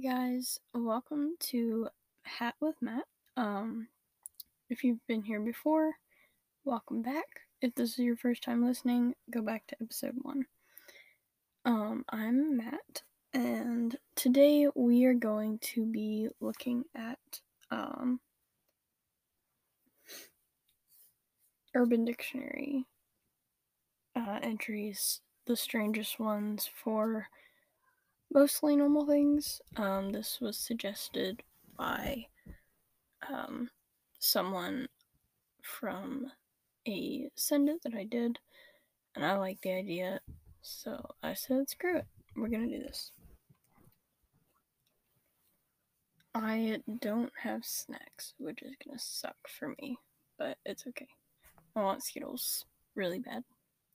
[0.00, 1.88] Hey guys, welcome to
[2.22, 3.06] Hat with Matt.
[3.36, 3.88] Um,
[4.70, 5.94] if you've been here before,
[6.64, 7.24] welcome back.
[7.60, 10.46] If this is your first time listening, go back to episode one.
[11.64, 13.02] Um, I'm Matt,
[13.34, 17.18] and today we are going to be looking at
[17.72, 18.20] um,
[21.74, 22.86] Urban Dictionary
[24.14, 27.26] uh, entries, the strangest ones for
[28.32, 29.60] mostly normal things.
[29.76, 31.42] Um, this was suggested
[31.76, 32.26] by
[33.28, 33.70] um,
[34.18, 34.88] someone
[35.62, 36.26] from
[36.86, 38.38] a send it that I did,
[39.14, 40.20] and I like the idea,
[40.62, 43.12] so I said, screw it, we're gonna do this.
[46.34, 49.98] I don't have snacks, which is gonna suck for me,
[50.38, 51.08] but it's okay.
[51.74, 53.44] I want Skittles really bad.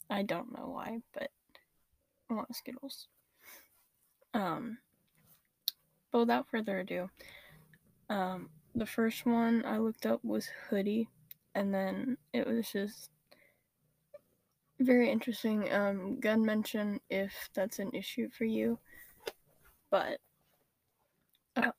[0.09, 1.30] I don't know why, but
[2.30, 3.08] I want Skittles.
[4.34, 4.78] Um,
[6.12, 7.09] but without further ado,
[8.09, 11.09] um, the first one I looked up was hoodie,
[11.56, 13.09] and then it was just
[14.80, 15.72] very interesting.
[15.72, 18.80] Um, gun mention if that's an issue for you,
[19.89, 20.20] but
[21.56, 21.72] uh,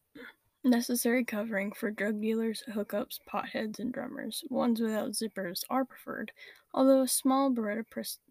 [0.62, 4.44] necessary covering for drug dealers, hookups, potheads, and drummers.
[4.48, 6.32] Ones without zippers are preferred,
[6.72, 7.84] although a small Beretta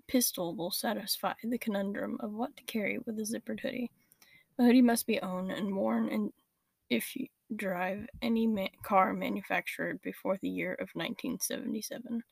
[0.07, 3.91] pistol will satisfy the conundrum of what to carry with a zippered hoodie.
[4.57, 6.33] A hoodie must be owned and worn and
[6.89, 12.23] if you drive any ma- car manufactured before the year of 1977.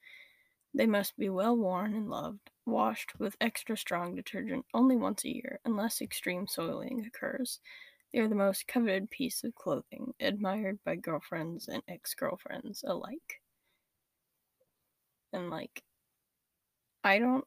[0.73, 5.35] They must be well worn and loved, washed with extra strong detergent only once a
[5.35, 7.59] year, unless extreme soiling occurs.
[8.11, 13.41] They are the most coveted piece of clothing, admired by girlfriends and ex girlfriends alike.
[15.33, 15.83] And, like,
[17.03, 17.45] I don't.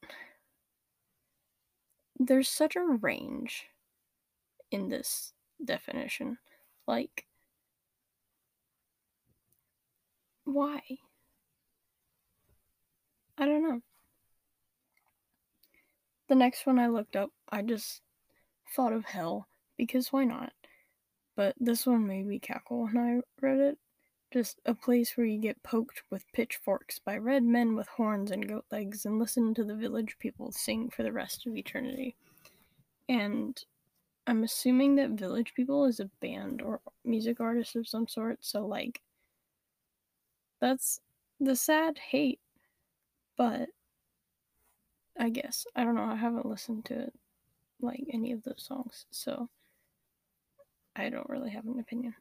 [2.19, 3.69] There's such a range
[4.71, 5.33] in this
[5.65, 6.39] definition.
[6.87, 7.27] Like,
[10.45, 10.81] why?
[13.39, 13.81] I don't know.
[16.29, 18.01] The next one I looked up, I just
[18.75, 20.53] thought of hell because why not?
[21.37, 23.79] But this one made me cackle when I read it.
[24.33, 28.49] Just a place where you get poked with pitchforks by red men with horns and
[28.49, 32.17] goat legs and listen to the village people sing for the rest of eternity.
[33.09, 33.63] And
[34.27, 38.67] I'm assuming that Village People is a band or music artist of some sort, so
[38.67, 39.03] like
[40.61, 41.01] that's
[41.41, 42.41] the sad hate.
[43.37, 43.69] But
[45.19, 47.15] I guess I don't know, I haven't listened to it
[47.81, 49.49] like any of those songs, so
[50.97, 52.15] I don't really have an opinion.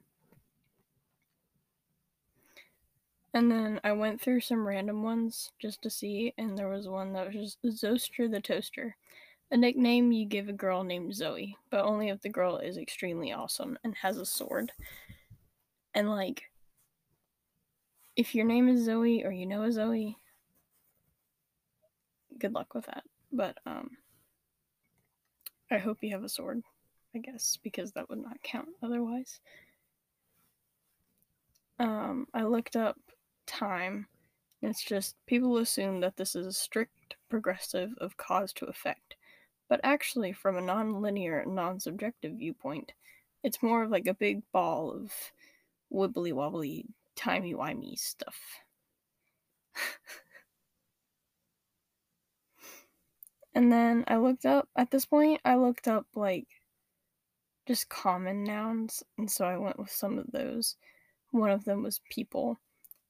[3.33, 7.13] And then I went through some random ones just to see, and there was one
[7.13, 8.95] that was just Zoster the Toaster.
[9.53, 13.31] A nickname you give a girl named Zoe, but only if the girl is extremely
[13.31, 14.71] awesome and has a sword.
[15.93, 16.45] And like,
[18.15, 20.17] if your name is Zoe or you know a Zoe,
[22.39, 23.03] good luck with that.
[23.31, 23.91] But um,
[25.69, 26.63] I hope you have a sword,
[27.15, 29.39] I guess, because that would not count otherwise.
[31.77, 32.97] Um, I looked up
[33.45, 34.07] time.
[34.63, 39.15] It's just people assume that this is a strict progressive of cause to effect
[39.69, 42.93] but actually, from a non-linear, non-subjective viewpoint,
[43.43, 45.11] it's more of like a big ball of
[45.91, 46.85] wibbly wobbly,
[47.15, 48.39] timey wimey stuff.
[53.53, 56.47] and then I looked up, at this point, I looked up like
[57.67, 60.75] just common nouns, and so I went with some of those.
[61.31, 62.59] One of them was people.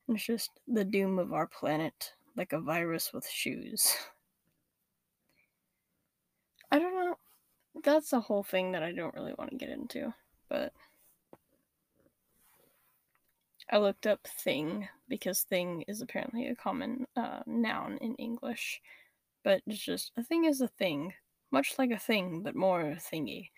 [0.07, 3.95] It's just the doom of our planet, like a virus with shoes.
[6.73, 7.15] I don't know.
[7.83, 10.11] That's a whole thing that I don't really want to get into,
[10.49, 10.73] but
[13.69, 18.81] I looked up thing because thing is apparently a common uh, noun in English,
[19.43, 21.13] but it's just a thing is a thing,
[21.51, 23.51] much like a thing, but more thingy.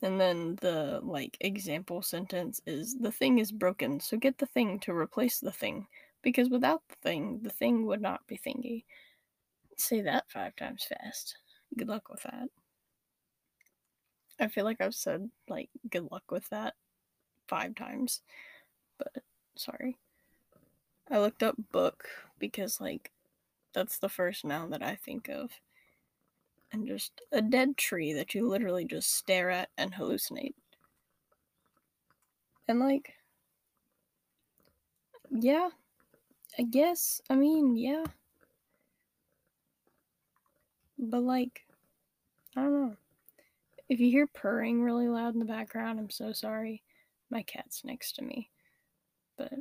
[0.00, 4.78] And then the like example sentence is the thing is broken, so get the thing
[4.80, 5.86] to replace the thing,
[6.22, 8.84] because without the thing, the thing would not be thingy.
[9.78, 11.36] Say that five times fast.
[11.76, 12.48] Good luck with that.
[14.40, 16.74] I feel like I've said, like, good luck with that
[17.48, 18.20] five times,
[18.98, 19.22] but
[19.56, 19.96] sorry.
[21.10, 22.04] I looked up book
[22.38, 23.12] because, like,
[23.72, 25.50] that's the first noun that I think of.
[26.72, 30.54] And just a dead tree that you literally just stare at and hallucinate.
[32.66, 33.14] And, like,
[35.30, 35.70] yeah,
[36.58, 38.04] I guess, I mean, yeah.
[40.98, 41.64] But like,
[42.56, 42.96] I don't know.
[43.88, 46.82] If you hear purring really loud in the background, I'm so sorry.
[47.30, 48.50] My cat's next to me.
[49.36, 49.52] But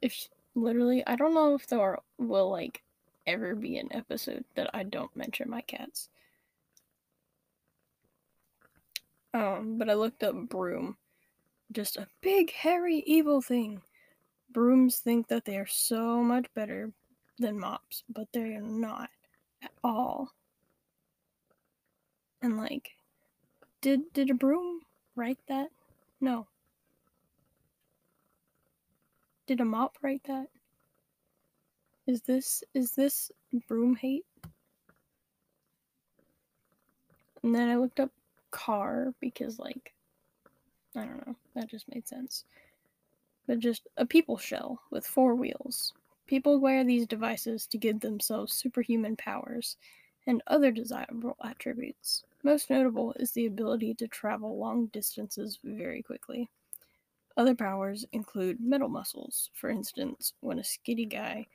[0.00, 2.82] if literally, I don't know if there will like
[3.26, 6.08] ever be an episode that I don't mention my cats.
[9.34, 10.96] Um, but I looked up broom.
[11.70, 13.82] Just a big, hairy, evil thing.
[14.50, 16.90] Brooms think that they are so much better
[17.38, 19.10] than mops, but they are not
[19.62, 20.32] at all.
[22.42, 22.90] And like,
[23.80, 24.80] did did a broom
[25.16, 25.68] write that?
[26.20, 26.46] No.
[29.46, 30.46] Did a mop write that?
[32.06, 33.30] Is this is this
[33.66, 34.26] broom hate?
[37.42, 38.10] And then I looked up
[38.50, 39.94] car because like
[40.96, 42.44] I don't know, that just made sense.
[43.46, 45.92] But just a people shell with four wheels.
[46.28, 49.78] People wear these devices to give themselves superhuman powers
[50.26, 52.22] and other desirable attributes.
[52.42, 56.50] Most notable is the ability to travel long distances very quickly.
[57.38, 59.48] Other powers include metal muscles.
[59.54, 61.46] For instance, when a skinny guy,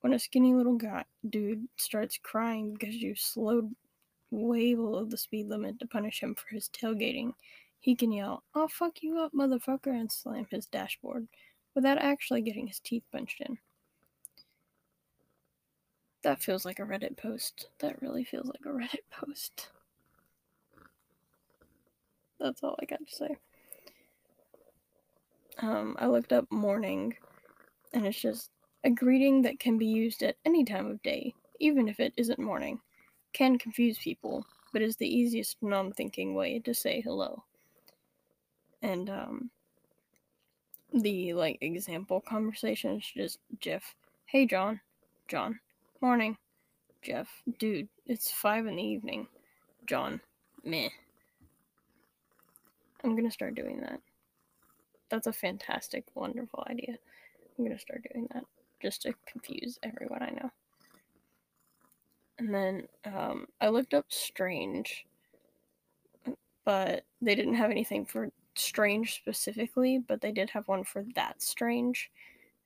[0.00, 3.74] when a skinny little guy dude starts crying because you slowed
[4.30, 7.34] way below the speed limit to punish him for his tailgating,
[7.78, 11.28] he can yell, I'll fuck you up, motherfucker, and slam his dashboard
[11.74, 13.58] without actually getting his teeth punched in.
[16.22, 17.68] That feels like a Reddit post.
[17.80, 19.68] That really feels like a Reddit post.
[22.38, 23.36] That's all I got to say.
[25.58, 27.16] Um, I looked up morning,
[27.92, 28.50] and it's just
[28.84, 32.38] a greeting that can be used at any time of day, even if it isn't
[32.38, 32.80] morning.
[33.32, 37.44] Can confuse people, but is the easiest non thinking way to say hello.
[38.82, 39.50] And, um,
[40.92, 43.94] the, like, example conversation is just Jeff,
[44.26, 44.80] hey, John,
[45.28, 45.60] John,
[46.02, 46.36] morning,
[47.00, 47.28] Jeff,
[47.60, 49.28] dude, it's five in the evening,
[49.86, 50.20] John,
[50.64, 50.88] meh.
[53.04, 54.00] I'm gonna start doing that.
[55.10, 56.96] That's a fantastic, wonderful idea.
[57.56, 58.42] I'm gonna start doing that
[58.82, 60.50] just to confuse everyone I know.
[62.40, 65.06] And then um, I looked up strange,
[66.64, 71.40] but they didn't have anything for strange specifically, but they did have one for that
[71.40, 72.10] strange.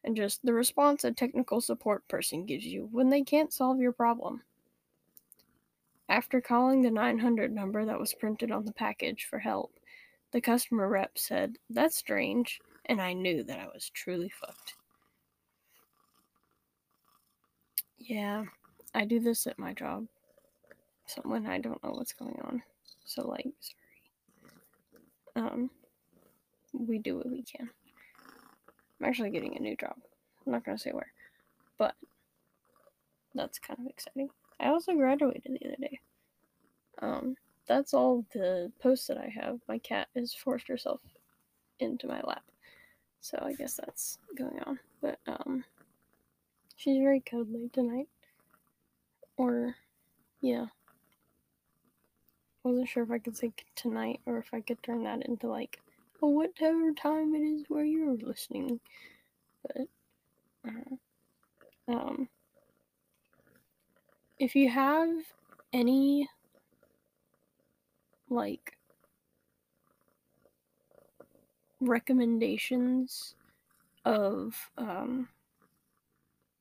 [0.06, 3.92] And just the response a technical support person gives you when they can't solve your
[3.92, 4.42] problem.
[6.08, 9.72] After calling the 900 number that was printed on the package for help,
[10.30, 14.74] the customer rep said, That's strange, and I knew that I was truly fucked.
[17.98, 18.44] Yeah,
[18.94, 20.06] I do this at my job.
[21.06, 22.62] So when I don't know what's going on.
[23.04, 25.48] So like sorry.
[25.48, 25.70] Um
[26.72, 27.70] we do what we can.
[29.00, 29.96] I'm actually getting a new job.
[30.46, 31.12] I'm not gonna say where.
[31.78, 31.94] But
[33.34, 34.30] that's kind of exciting.
[34.58, 36.00] I also graduated the other day.
[37.00, 39.58] Um that's all the posts that I have.
[39.68, 41.00] My cat has forced herself
[41.80, 42.44] into my lap.
[43.20, 44.78] So I guess that's going on.
[45.02, 45.64] But um
[46.76, 48.08] she's very cuddly tonight.
[49.36, 49.74] Or
[50.40, 50.66] yeah.
[52.62, 55.80] Wasn't sure if I could say tonight or if I could turn that into like
[56.22, 58.80] a whatever time it is where you're listening.
[59.62, 59.88] But
[60.66, 60.96] uh,
[61.92, 62.28] um
[64.38, 65.08] if you have
[65.72, 66.28] any
[68.28, 68.76] like
[71.80, 73.34] recommendations
[74.04, 75.28] of um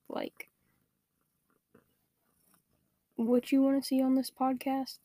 [0.09, 0.49] like
[3.15, 4.97] what you want to see on this podcast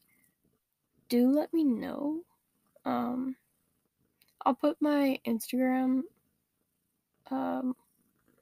[1.08, 2.20] do let me know
[2.84, 3.36] um
[4.44, 6.02] i'll put my instagram
[7.30, 7.74] um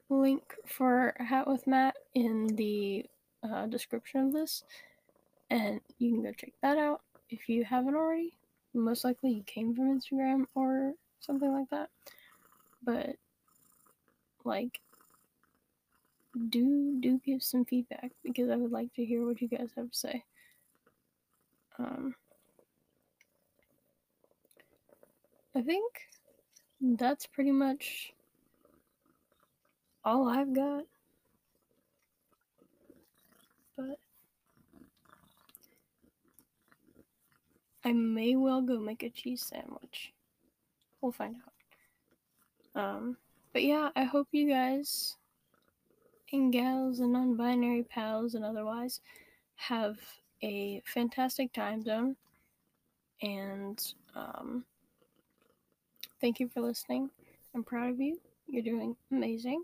[0.09, 3.05] link for hat with matt in the
[3.43, 4.63] uh, description of this
[5.49, 8.33] and you can go check that out if you haven't already.
[8.73, 11.89] Most likely you came from Instagram or something like that.
[12.83, 13.15] But
[14.45, 14.79] like
[16.49, 19.91] do do give some feedback because I would like to hear what you guys have
[19.91, 20.23] to say.
[21.77, 22.15] Um
[25.55, 25.93] I think
[26.81, 28.13] that's pretty much
[30.03, 30.83] all I've got.
[33.75, 33.97] But
[37.83, 40.13] I may well go make a cheese sandwich.
[41.01, 41.35] We'll find
[42.75, 42.81] out.
[42.81, 43.17] Um,
[43.53, 45.15] but yeah, I hope you guys
[46.31, 49.01] and gals and non binary pals and otherwise
[49.55, 49.97] have
[50.43, 52.15] a fantastic time zone.
[53.21, 53.81] And
[54.15, 54.63] um,
[56.21, 57.09] thank you for listening.
[57.55, 58.19] I'm proud of you.
[58.47, 59.63] You're doing amazing.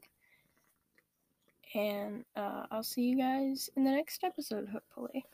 [1.73, 5.25] And uh, I'll see you guys in the next episode, hopefully.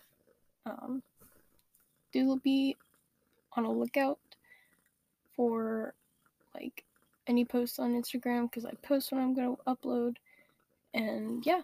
[0.66, 1.04] Um,
[2.12, 2.76] do be
[3.54, 4.20] on a lookout
[5.36, 5.94] for
[6.56, 6.84] like
[7.28, 10.16] any posts on Instagram because I post when I'm going to upload.
[10.94, 11.62] And yeah.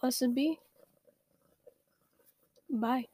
[0.00, 0.58] Blessed be.
[2.68, 3.06] Bye.